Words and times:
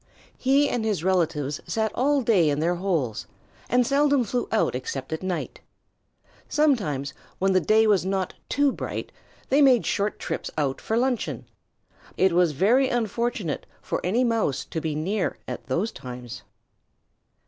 He 0.35 0.67
and 0.67 0.83
his 0.83 1.03
relatives 1.03 1.61
sat 1.67 1.91
all 1.93 2.23
day 2.23 2.49
in 2.49 2.59
their 2.59 2.73
holes, 2.73 3.27
and 3.69 3.85
seldom 3.85 4.23
flew 4.23 4.47
out 4.51 4.73
except 4.73 5.13
at 5.13 5.21
night. 5.21 5.61
Sometimes, 6.49 7.13
when 7.37 7.53
the 7.53 7.59
day 7.61 7.85
was 7.85 8.03
not 8.03 8.33
too 8.49 8.71
bright, 8.71 9.11
they 9.49 9.61
made 9.61 9.85
short 9.85 10.17
trips 10.17 10.49
out 10.57 10.81
for 10.81 10.97
luncheon. 10.97 11.45
It 12.17 12.31
was 12.31 12.53
very 12.53 12.89
unfortunate 12.89 13.67
for 13.79 14.03
any 14.03 14.23
Mouse 14.23 14.65
to 14.71 14.81
be 14.81 14.95
near 14.95 15.37
at 15.47 15.67
those 15.67 15.91
times. 15.91 16.41